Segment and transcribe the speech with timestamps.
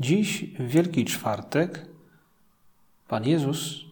[0.00, 1.86] Dziś, w Wielki Czwartek,
[3.08, 3.84] Pan Jezus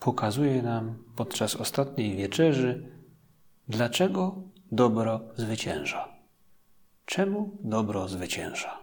[0.00, 2.88] pokazuje nam podczas ostatniej wieczerzy,
[3.68, 6.08] dlaczego dobro zwycięża.
[7.04, 8.78] Czemu dobro zwycięża?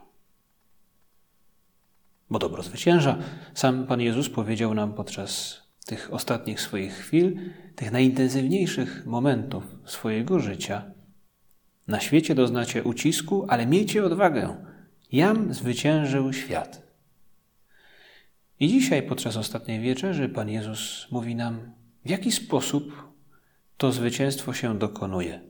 [2.30, 3.18] Bo dobro zwycięża.
[3.54, 7.40] Sam Pan Jezus powiedział nam podczas tych ostatnich swoich chwil,
[7.76, 10.92] tych najintensywniejszych momentów swojego życia.
[11.88, 14.73] Na świecie doznacie ucisku, ale miejcie odwagę.
[15.14, 16.82] Jam zwyciężył świat.
[18.60, 21.72] I dzisiaj podczas ostatniej wieczerzy Pan Jezus mówi nam,
[22.06, 23.14] w jaki sposób
[23.78, 25.42] to zwycięstwo się dokonuje.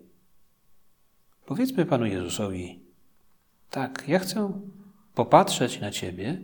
[1.45, 2.79] Powiedzmy Panu Jezusowi,
[3.69, 4.61] tak, ja chcę
[5.13, 6.41] popatrzeć na Ciebie,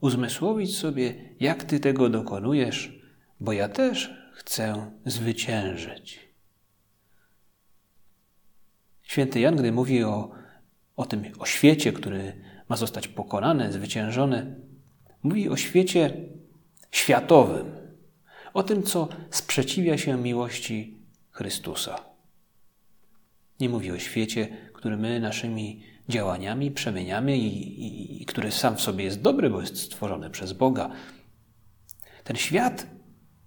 [0.00, 3.02] uzmysłowić sobie, jak Ty tego dokonujesz,
[3.40, 6.28] bo ja też chcę zwyciężyć.
[9.02, 10.45] Święty Jan, gdy mówi o,
[10.96, 12.32] o tym, o świecie, który
[12.68, 14.60] ma zostać pokonany, zwyciężony,
[15.22, 16.28] mówi o świecie
[16.90, 17.66] światowym,
[18.54, 20.98] o tym, co sprzeciwia się miłości
[21.30, 21.98] Chrystusa.
[23.60, 28.80] Nie mówi o świecie, który my naszymi działaniami przemieniamy i, i, i który sam w
[28.80, 30.90] sobie jest dobry, bo jest stworzony przez Boga.
[32.24, 32.86] Ten świat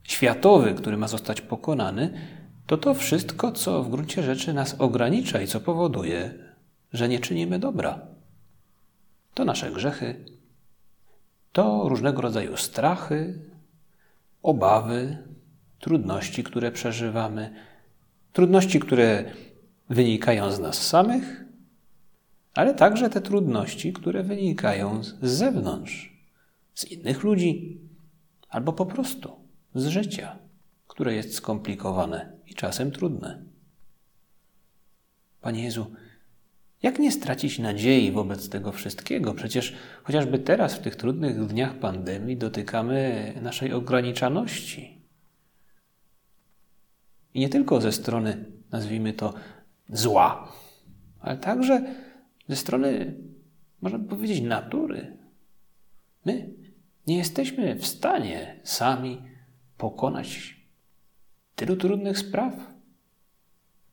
[0.04, 2.14] światowy, który ma zostać pokonany,
[2.66, 6.49] to to wszystko, co w gruncie rzeczy nas ogranicza i co powoduje,
[6.94, 8.08] że nie czynimy dobra.
[9.34, 10.26] To nasze grzechy,
[11.52, 13.40] to różnego rodzaju strachy,
[14.44, 15.18] obawy,
[15.80, 17.54] trudności, które przeżywamy,
[18.34, 19.32] trudności, które
[19.90, 21.44] wynikają z nas samych,
[22.54, 26.14] ale także te trudności, które wynikają z zewnątrz,
[26.76, 27.80] z innych ludzi,
[28.50, 29.36] albo po prostu
[29.76, 30.38] z życia,
[30.88, 33.44] które jest skomplikowane i czasem trudne.
[35.42, 35.92] Panie Jezu,
[36.84, 39.34] jak nie stracić nadziei wobec tego wszystkiego?
[39.34, 45.02] Przecież chociażby teraz, w tych trudnych dniach pandemii, dotykamy naszej ograniczaności.
[47.34, 49.34] I nie tylko ze strony, nazwijmy to,
[49.90, 50.52] zła,
[51.20, 51.96] ale także
[52.48, 53.16] ze strony,
[53.82, 55.18] można powiedzieć, natury.
[56.26, 56.50] My
[57.08, 59.22] nie jesteśmy w stanie sami
[59.78, 60.60] pokonać
[61.56, 62.54] tylu trudnych spraw,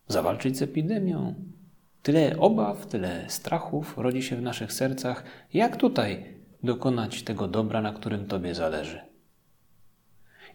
[0.09, 1.35] zawalczyć z epidemią.
[2.03, 5.25] Tyle obaw, tyle strachów rodzi się w naszych sercach.
[5.55, 9.01] Jak tutaj dokonać tego dobra, na którym Tobie zależy?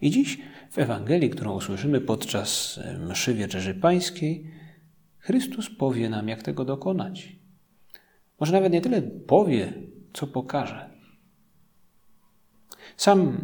[0.01, 0.37] I dziś
[0.71, 2.79] w Ewangelii, którą usłyszymy podczas
[3.09, 4.51] mszy Wieczerzy Pańskiej,
[5.19, 7.35] Chrystus powie nam, jak tego dokonać.
[8.39, 9.73] Może nawet nie tyle powie,
[10.13, 10.89] co pokaże.
[12.97, 13.37] Sam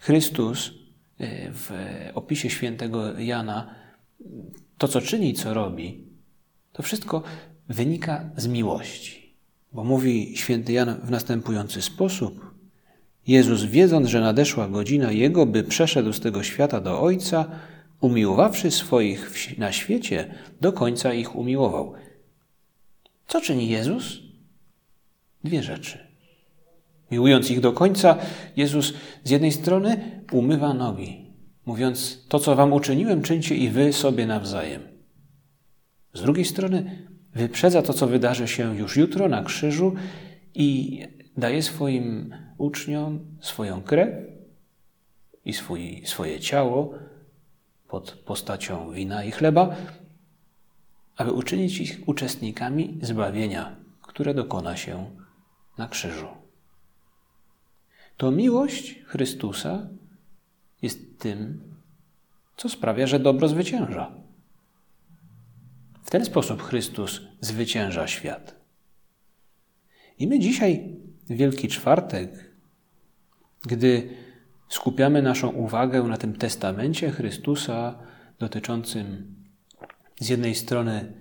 [0.00, 0.70] Chrystus
[1.18, 1.70] e, w
[2.14, 3.74] opisie świętego Jana
[4.78, 6.07] to, co czyni, co robi,
[6.78, 7.22] to wszystko
[7.68, 9.34] wynika z miłości.
[9.72, 12.54] Bo mówi święty Jan w następujący sposób:
[13.26, 17.44] Jezus, wiedząc, że nadeszła godzina Jego, by przeszedł z tego świata do Ojca,
[18.00, 21.94] umiłowawszy swoich na świecie, do końca ich umiłował.
[23.26, 24.18] Co czyni Jezus?
[25.44, 25.98] Dwie rzeczy.
[27.10, 28.18] Miłując ich do końca,
[28.56, 28.92] Jezus
[29.24, 31.26] z jednej strony umywa nogi,
[31.66, 34.97] mówiąc: To, co wam uczyniłem, czyńcie i wy sobie nawzajem.
[36.12, 39.94] Z drugiej strony wyprzedza to, co wydarzy się już jutro na krzyżu
[40.54, 41.00] i
[41.36, 44.08] daje swoim uczniom swoją krew
[45.44, 46.94] i swój, swoje ciało
[47.88, 49.76] pod postacią wina i chleba,
[51.16, 55.10] aby uczynić ich uczestnikami zbawienia, które dokona się
[55.78, 56.28] na krzyżu.
[58.16, 59.88] To miłość Chrystusa
[60.82, 61.60] jest tym,
[62.56, 64.12] co sprawia, że dobro zwycięża.
[66.08, 68.54] W ten sposób Chrystus zwycięża świat.
[70.18, 70.96] I my dzisiaj,
[71.30, 72.52] Wielki Czwartek,
[73.62, 74.08] gdy
[74.68, 77.98] skupiamy naszą uwagę na tym testamencie Chrystusa
[78.38, 79.34] dotyczącym
[80.20, 81.12] z jednej strony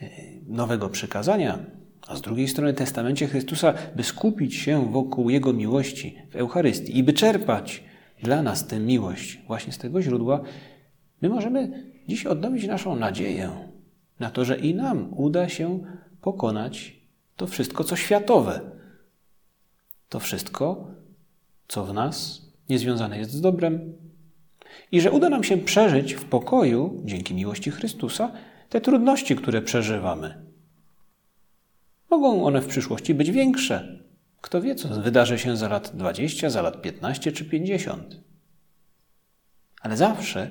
[0.00, 0.10] e,
[0.46, 1.58] nowego przykazania,
[2.06, 7.02] a z drugiej strony testamencie Chrystusa, by skupić się wokół Jego miłości w Eucharystii i
[7.02, 7.84] by czerpać
[8.22, 10.40] dla nas tę miłość właśnie z tego źródła,
[11.22, 13.75] my możemy dziś odnowić naszą nadzieję
[14.20, 15.80] na to, że i nam uda się
[16.20, 16.96] pokonać
[17.36, 18.60] to wszystko, co światowe.
[20.08, 20.90] To wszystko,
[21.68, 23.94] co w nas niezwiązane jest z dobrem.
[24.92, 28.32] I że uda nam się przeżyć w pokoju, dzięki miłości Chrystusa,
[28.68, 30.46] te trudności, które przeżywamy.
[32.10, 33.98] Mogą one w przyszłości być większe.
[34.40, 38.20] Kto wie, co wydarzy się za lat 20, za lat 15 czy 50.
[39.80, 40.50] Ale zawsze,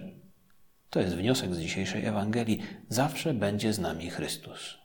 [0.89, 4.77] to jest wniosek z dzisiejszej Ewangelii, zawsze będzie z nami Chrystus.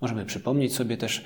[0.00, 1.24] Możemy przypomnieć sobie też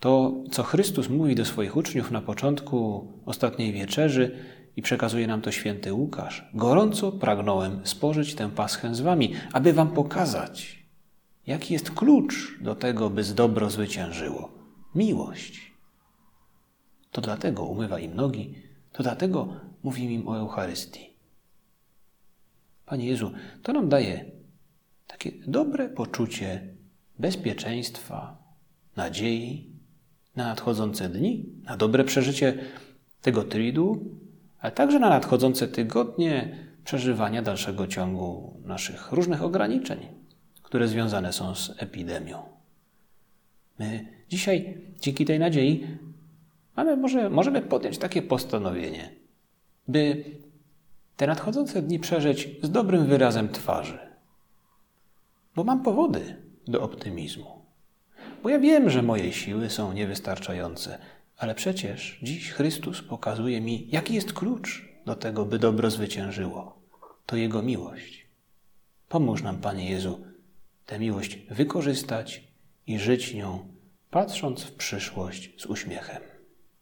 [0.00, 4.38] To, co Chrystus mówi do swoich uczniów na początku ostatniej wieczerzy
[4.76, 6.50] i przekazuje nam to święty Łukasz.
[6.54, 10.84] Gorąco pragnąłem spożyć tę paschę z wami, aby wam pokazać,
[11.46, 14.52] jaki jest klucz do tego, by z dobro zwyciężyło.
[14.94, 15.72] Miłość.
[17.12, 18.54] To dlatego umywa im nogi,
[18.92, 19.48] to dlatego
[19.82, 21.07] mówi im o Eucharystii.
[22.88, 23.32] Panie Jezu,
[23.62, 24.24] to nam daje
[25.06, 26.74] takie dobre poczucie
[27.18, 28.42] bezpieczeństwa,
[28.96, 29.72] nadziei
[30.36, 32.58] na nadchodzące dni, na dobre przeżycie
[33.22, 34.14] tego tridu,
[34.58, 39.98] ale także na nadchodzące tygodnie przeżywania dalszego ciągu naszych różnych ograniczeń,
[40.62, 42.42] które związane są z epidemią.
[43.78, 45.86] My dzisiaj dzięki tej nadziei
[46.76, 49.10] mamy, może, możemy podjąć takie postanowienie,
[49.88, 50.24] by
[51.18, 53.98] te nadchodzące dni przeżyć z dobrym wyrazem twarzy.
[55.54, 56.36] Bo mam powody
[56.68, 57.62] do optymizmu.
[58.42, 60.98] Bo ja wiem, że moje siły są niewystarczające,
[61.36, 66.82] ale przecież dziś Chrystus pokazuje mi, jaki jest klucz do tego, by dobro zwyciężyło.
[67.26, 68.26] To Jego miłość.
[69.08, 70.24] Pomóż nam, Panie Jezu,
[70.86, 72.44] tę miłość wykorzystać
[72.86, 73.68] i żyć nią,
[74.10, 76.27] patrząc w przyszłość z uśmiechem.